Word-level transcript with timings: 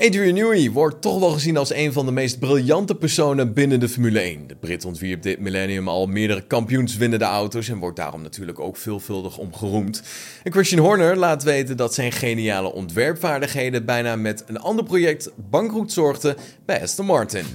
Adrian 0.00 0.34
Newey 0.34 0.70
wordt 0.70 1.02
toch 1.02 1.18
wel 1.18 1.30
gezien 1.30 1.56
als 1.56 1.74
een 1.74 1.92
van 1.92 2.06
de 2.06 2.12
meest 2.12 2.38
briljante 2.38 2.94
personen 2.94 3.52
binnen 3.52 3.80
de 3.80 3.88
Formule 3.88 4.20
1. 4.20 4.46
De 4.46 4.56
Brit 4.56 4.84
ontwierp 4.84 5.22
dit 5.22 5.40
millennium 5.40 5.88
al 5.88 6.06
meerdere 6.06 6.46
kampioenswinnende 6.46 7.24
auto's 7.24 7.68
en 7.68 7.78
wordt 7.78 7.96
daarom 7.96 8.22
natuurlijk 8.22 8.60
ook 8.60 8.76
veelvuldig 8.76 9.38
om 9.38 9.54
geroemd. 9.54 10.02
En 10.42 10.52
Christian 10.52 10.84
Horner 10.84 11.16
laat 11.16 11.42
weten 11.42 11.76
dat 11.76 11.94
zijn 11.94 12.12
geniale 12.12 12.72
ontwerpvaardigheden 12.72 13.84
bijna 13.84 14.16
met 14.16 14.44
een 14.46 14.58
ander 14.58 14.84
project 14.84 15.30
bankroet 15.50 15.92
zorgden 15.92 16.36
bij 16.64 16.82
Aston 16.82 17.06
Martin. 17.06 17.46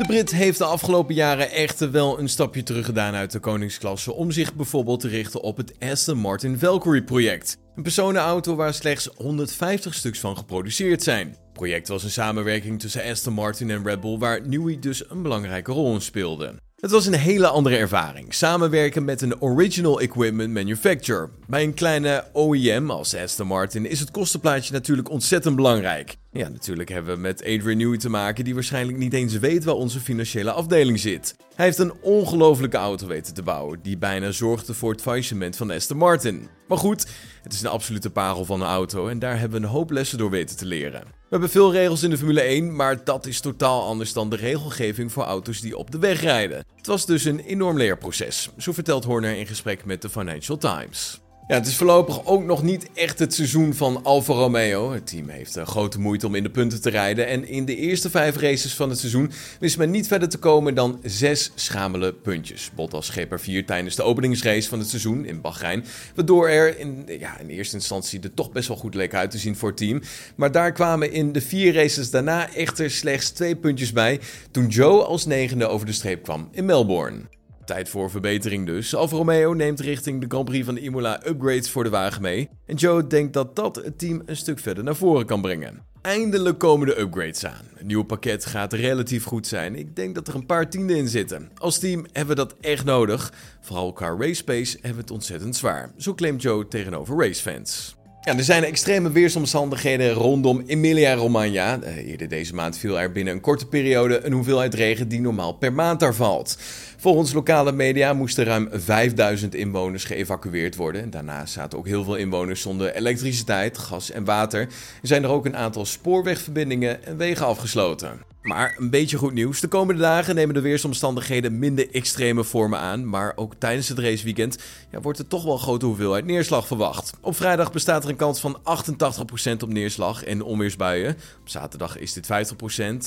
De 0.00 0.06
Brit 0.06 0.30
heeft 0.30 0.58
de 0.58 0.64
afgelopen 0.64 1.14
jaren 1.14 1.50
echter 1.50 1.90
wel 1.90 2.18
een 2.18 2.28
stapje 2.28 2.62
terug 2.62 2.84
gedaan 2.84 3.14
uit 3.14 3.32
de 3.32 3.38
koningsklasse 3.38 4.12
om 4.12 4.30
zich 4.30 4.54
bijvoorbeeld 4.54 5.00
te 5.00 5.08
richten 5.08 5.40
op 5.40 5.56
het 5.56 5.74
Aston 5.78 6.18
Martin 6.18 6.58
Valkyrie 6.58 7.04
project. 7.04 7.56
Een 7.76 7.82
personenauto 7.82 8.56
waar 8.56 8.74
slechts 8.74 9.08
150 9.16 9.94
stuks 9.94 10.18
van 10.18 10.36
geproduceerd 10.36 11.02
zijn. 11.02 11.28
Het 11.28 11.52
project 11.52 11.88
was 11.88 12.04
een 12.04 12.10
samenwerking 12.10 12.80
tussen 12.80 13.04
Aston 13.04 13.32
Martin 13.32 13.70
en 13.70 13.84
Red 13.84 14.00
Bull 14.00 14.18
waar 14.18 14.48
Newey 14.48 14.78
dus 14.78 15.10
een 15.10 15.22
belangrijke 15.22 15.72
rol 15.72 15.94
in 15.94 16.00
speelde. 16.00 16.54
Het 16.80 16.90
was 16.90 17.06
een 17.06 17.14
hele 17.14 17.46
andere 17.48 17.76
ervaring, 17.76 18.34
samenwerken 18.34 19.04
met 19.04 19.22
een 19.22 19.40
original 19.40 20.00
equipment 20.00 20.52
manufacturer. 20.52 21.30
Bij 21.46 21.62
een 21.62 21.74
kleine 21.74 22.24
OEM 22.34 22.90
als 22.90 23.14
Aston 23.14 23.46
Martin 23.46 23.86
is 23.86 24.00
het 24.00 24.10
kostenplaatje 24.10 24.72
natuurlijk 24.72 25.10
ontzettend 25.10 25.56
belangrijk. 25.56 26.16
Ja, 26.32 26.48
natuurlijk 26.48 26.88
hebben 26.88 27.14
we 27.14 27.20
met 27.20 27.40
Adrian 27.40 27.76
Newey 27.76 27.98
te 27.98 28.08
maken 28.08 28.44
die 28.44 28.54
waarschijnlijk 28.54 28.98
niet 28.98 29.12
eens 29.12 29.38
weet 29.38 29.64
waar 29.64 29.74
onze 29.74 30.00
financiële 30.00 30.52
afdeling 30.52 31.00
zit. 31.00 31.34
Hij 31.54 31.64
heeft 31.64 31.78
een 31.78 32.02
ongelofelijke 32.02 32.76
auto 32.76 33.06
weten 33.06 33.34
te 33.34 33.42
bouwen 33.42 33.78
die 33.82 33.98
bijna 33.98 34.30
zorgde 34.30 34.74
voor 34.74 34.90
het 34.90 35.00
faillissement 35.00 35.56
van 35.56 35.70
Aston 35.70 35.96
Martin. 35.96 36.48
Maar 36.68 36.78
goed, 36.78 37.06
het 37.42 37.52
is 37.52 37.60
een 37.62 37.70
absolute 37.70 38.10
parel 38.10 38.44
van 38.44 38.60
een 38.60 38.66
auto 38.66 39.08
en 39.08 39.18
daar 39.18 39.38
hebben 39.38 39.60
we 39.60 39.66
een 39.66 39.72
hoop 39.72 39.90
lessen 39.90 40.18
door 40.18 40.30
weten 40.30 40.56
te 40.56 40.66
leren. 40.66 41.00
We 41.00 41.36
hebben 41.36 41.50
veel 41.50 41.72
regels 41.72 42.02
in 42.02 42.10
de 42.10 42.18
Formule 42.18 42.40
1, 42.40 42.76
maar 42.76 43.04
dat 43.04 43.26
is 43.26 43.40
totaal 43.40 43.86
anders 43.86 44.12
dan 44.12 44.30
de 44.30 44.36
regelgeving 44.36 45.12
voor 45.12 45.22
auto's 45.22 45.60
die 45.60 45.76
op 45.76 45.90
de 45.90 45.98
weg 45.98 46.20
rijden. 46.20 46.64
Het 46.76 46.86
was 46.86 47.06
dus 47.06 47.24
een 47.24 47.40
enorm 47.40 47.76
leerproces, 47.76 48.50
zo 48.58 48.72
vertelt 48.72 49.04
Horner 49.04 49.36
in 49.36 49.46
gesprek 49.46 49.84
met 49.84 50.02
de 50.02 50.08
Financial 50.08 50.56
Times. 50.56 51.20
Ja, 51.50 51.56
het 51.56 51.66
is 51.66 51.76
voorlopig 51.76 52.26
ook 52.26 52.44
nog 52.44 52.62
niet 52.62 52.88
echt 52.94 53.18
het 53.18 53.34
seizoen 53.34 53.74
van 53.74 54.04
Alfa 54.04 54.32
Romeo. 54.32 54.92
Het 54.92 55.06
team 55.06 55.28
heeft 55.28 55.56
uh, 55.56 55.66
grote 55.66 56.00
moeite 56.00 56.26
om 56.26 56.34
in 56.34 56.42
de 56.42 56.50
punten 56.50 56.82
te 56.82 56.90
rijden. 56.90 57.26
En 57.26 57.48
in 57.48 57.64
de 57.64 57.76
eerste 57.76 58.10
vijf 58.10 58.36
races 58.36 58.74
van 58.74 58.90
het 58.90 58.98
seizoen 58.98 59.32
wist 59.60 59.78
men 59.78 59.90
niet 59.90 60.06
verder 60.06 60.28
te 60.28 60.38
komen 60.38 60.74
dan 60.74 61.00
zes 61.02 61.52
schamele 61.54 62.12
puntjes. 62.12 62.70
Bottas 62.74 63.08
greep 63.08 63.32
er 63.32 63.40
vier 63.40 63.66
tijdens 63.66 63.96
de 63.96 64.02
openingsrace 64.02 64.68
van 64.68 64.78
het 64.78 64.88
seizoen 64.88 65.24
in 65.24 65.40
Bahrein. 65.40 65.84
Waardoor 66.14 66.48
er 66.48 66.78
in, 66.78 67.04
ja, 67.18 67.38
in 67.38 67.48
eerste 67.48 67.76
instantie 67.76 68.20
er 68.20 68.34
toch 68.34 68.52
best 68.52 68.68
wel 68.68 68.76
goed 68.76 68.94
leek 68.94 69.14
uit 69.14 69.30
te 69.30 69.38
zien 69.38 69.56
voor 69.56 69.68
het 69.68 69.78
team. 69.78 70.02
Maar 70.34 70.52
daar 70.52 70.72
kwamen 70.72 71.12
in 71.12 71.32
de 71.32 71.40
vier 71.40 71.74
races 71.74 72.10
daarna 72.10 72.54
echter 72.54 72.90
slechts 72.90 73.30
twee 73.30 73.56
puntjes 73.56 73.92
bij. 73.92 74.20
Toen 74.50 74.66
Joe 74.66 75.02
als 75.02 75.26
negende 75.26 75.66
over 75.66 75.86
de 75.86 75.92
streep 75.92 76.22
kwam 76.22 76.48
in 76.52 76.64
Melbourne. 76.64 77.39
Tijd 77.70 77.88
voor 77.88 78.10
verbetering 78.10 78.66
dus. 78.66 78.94
Alfa 78.94 79.16
Romeo 79.16 79.52
neemt 79.52 79.80
richting 79.80 80.20
de 80.20 80.26
Grand 80.28 80.44
Prix 80.44 80.64
van 80.64 80.74
de 80.74 80.80
Imola 80.80 81.26
upgrades 81.26 81.70
voor 81.70 81.84
de 81.84 81.90
wagen 81.90 82.22
mee. 82.22 82.48
En 82.66 82.74
Joe 82.74 83.06
denkt 83.06 83.32
dat 83.32 83.56
dat 83.56 83.76
het 83.76 83.98
team 83.98 84.22
een 84.26 84.36
stuk 84.36 84.58
verder 84.58 84.84
naar 84.84 84.96
voren 84.96 85.26
kan 85.26 85.40
brengen. 85.40 85.84
Eindelijk 86.02 86.58
komen 86.58 86.86
de 86.86 87.00
upgrades 87.00 87.46
aan. 87.46 87.64
Het 87.74 87.86
nieuwe 87.86 88.04
pakket 88.04 88.46
gaat 88.46 88.72
relatief 88.72 89.24
goed 89.24 89.46
zijn. 89.46 89.74
Ik 89.74 89.96
denk 89.96 90.14
dat 90.14 90.28
er 90.28 90.34
een 90.34 90.46
paar 90.46 90.70
tienden 90.70 90.96
in 90.96 91.08
zitten. 91.08 91.50
Als 91.54 91.78
team 91.78 92.06
hebben 92.12 92.36
we 92.36 92.42
dat 92.42 92.56
echt 92.60 92.84
nodig. 92.84 93.32
Vooral 93.60 93.92
qua 93.92 94.16
race 94.18 94.44
pace 94.44 94.72
hebben 94.72 94.94
we 94.94 95.00
het 95.00 95.10
ontzettend 95.10 95.56
zwaar. 95.56 95.92
Zo 95.96 96.14
claimt 96.14 96.42
Joe 96.42 96.68
tegenover 96.68 97.18
racefans. 97.18 97.98
Ja, 98.24 98.36
er 98.36 98.44
zijn 98.44 98.64
extreme 98.64 99.10
weersomstandigheden 99.10 100.12
rondom 100.12 100.62
Emilia-Romagna. 100.66 101.80
Eh, 101.80 101.96
eerder 101.96 102.28
deze 102.28 102.54
maand 102.54 102.78
viel 102.78 103.00
er 103.00 103.12
binnen 103.12 103.34
een 103.34 103.40
korte 103.40 103.66
periode 103.66 104.24
een 104.24 104.32
hoeveelheid 104.32 104.74
regen 104.74 105.08
die 105.08 105.20
normaal 105.20 105.52
per 105.52 105.72
maand 105.72 106.00
daar 106.00 106.14
valt. 106.14 106.58
Volgens 106.96 107.32
lokale 107.32 107.72
media 107.72 108.12
moesten 108.12 108.44
ruim 108.44 108.68
5000 108.72 109.54
inwoners 109.54 110.04
geëvacueerd 110.04 110.76
worden. 110.76 111.02
En 111.02 111.10
daarnaast 111.10 111.52
zaten 111.52 111.78
ook 111.78 111.86
heel 111.86 112.04
veel 112.04 112.16
inwoners 112.16 112.60
zonder 112.60 112.94
elektriciteit, 112.94 113.78
gas 113.78 114.10
en 114.10 114.24
water. 114.24 114.60
Er 114.60 114.68
zijn 115.02 115.22
er 115.22 115.30
ook 115.30 115.46
een 115.46 115.56
aantal 115.56 115.86
spoorwegverbindingen 115.86 117.04
en 117.04 117.16
wegen 117.16 117.46
afgesloten. 117.46 118.29
Maar 118.42 118.74
een 118.78 118.90
beetje 118.90 119.16
goed 119.16 119.32
nieuws. 119.32 119.60
De 119.60 119.68
komende 119.68 120.00
dagen 120.00 120.34
nemen 120.34 120.54
de 120.54 120.60
weersomstandigheden 120.60 121.58
minder 121.58 121.90
extreme 121.90 122.44
vormen 122.44 122.78
aan. 122.78 123.08
Maar 123.08 123.32
ook 123.36 123.54
tijdens 123.58 123.88
het 123.88 123.98
raceweekend 123.98 124.58
ja, 124.90 125.00
wordt 125.00 125.18
er 125.18 125.26
toch 125.26 125.44
wel 125.44 125.52
een 125.52 125.58
grote 125.58 125.86
hoeveelheid 125.86 126.24
neerslag 126.24 126.66
verwacht. 126.66 127.12
Op 127.20 127.36
vrijdag 127.36 127.72
bestaat 127.72 128.04
er 128.04 128.10
een 128.10 128.16
kans 128.16 128.40
van 128.40 128.58
88% 128.58 129.56
op 129.58 129.68
neerslag 129.68 130.24
en 130.24 130.42
onweersbuien. 130.42 131.16
Op 131.40 131.48
zaterdag 131.48 131.98
is 131.98 132.12
dit 132.12 132.28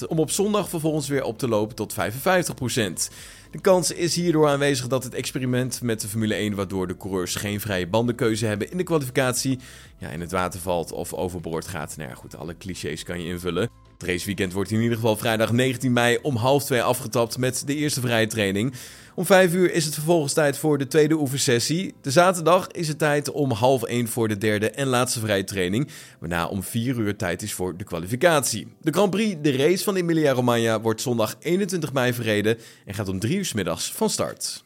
50%. 0.03 0.07
Om 0.07 0.19
op 0.19 0.31
zondag 0.31 0.69
vervolgens 0.69 1.07
weer 1.07 1.23
op 1.23 1.37
te 1.37 1.47
lopen 1.47 1.75
tot 1.75 1.93
55%. 1.93 1.97
De 3.51 3.61
kans 3.61 3.91
is 3.91 4.15
hierdoor 4.15 4.47
aanwezig 4.47 4.87
dat 4.87 5.03
het 5.03 5.13
experiment 5.13 5.81
met 5.81 6.01
de 6.01 6.07
Formule 6.07 6.33
1, 6.33 6.55
waardoor 6.55 6.87
de 6.87 6.97
coureurs 6.97 7.35
geen 7.35 7.61
vrije 7.61 7.87
bandenkeuze 7.87 8.45
hebben 8.45 8.71
in 8.71 8.77
de 8.77 8.83
kwalificatie, 8.83 9.59
ja, 9.97 10.09
in 10.09 10.21
het 10.21 10.31
water 10.31 10.59
valt 10.59 10.91
of 10.91 11.13
overboord 11.13 11.67
gaat. 11.67 11.97
Nou 11.97 12.13
goed, 12.13 12.37
alle 12.37 12.57
clichés 12.57 13.03
kan 13.03 13.21
je 13.21 13.27
invullen. 13.27 13.82
Het 13.97 14.07
raceweekend 14.07 14.53
wordt 14.53 14.71
in 14.71 14.81
ieder 14.81 14.95
geval 14.95 15.15
vrijdag 15.15 15.51
19 15.51 15.93
mei 15.93 16.17
om 16.21 16.35
half 16.35 16.63
twee 16.63 16.81
afgetapt 16.81 17.37
met 17.37 17.63
de 17.65 17.75
eerste 17.75 18.01
vrije 18.01 18.27
training. 18.27 18.73
Om 19.15 19.25
5 19.25 19.53
uur 19.53 19.73
is 19.73 19.85
het 19.85 19.93
vervolgens 19.93 20.33
tijd 20.33 20.57
voor 20.57 20.77
de 20.77 20.87
tweede 20.87 21.15
oefensessie. 21.15 21.93
De 22.01 22.11
zaterdag 22.11 22.67
is 22.67 22.87
het 22.87 22.97
tijd 22.97 23.31
om 23.31 23.51
half 23.51 23.83
1 23.83 24.07
voor 24.07 24.27
de 24.27 24.37
derde 24.37 24.69
en 24.69 24.87
laatste 24.87 25.19
vrije 25.19 25.43
training. 25.43 25.87
Waarna 26.19 26.47
om 26.47 26.63
4 26.63 26.97
uur 26.97 27.15
tijd 27.15 27.41
is 27.41 27.53
voor 27.53 27.77
de 27.77 27.83
kwalificatie. 27.83 28.67
De 28.81 28.91
Grand 28.91 29.09
Prix, 29.09 29.35
de 29.41 29.57
race 29.57 29.83
van 29.83 29.95
Emilia-Romagna, 29.95 30.81
wordt 30.81 31.01
zondag 31.01 31.35
21 31.39 31.93
mei 31.93 32.13
verreden 32.13 32.57
en 32.85 32.93
gaat 32.93 33.09
om 33.09 33.19
3 33.19 33.37
uur 33.37 33.51
middags 33.53 33.91
van 33.91 34.09
start. 34.09 34.63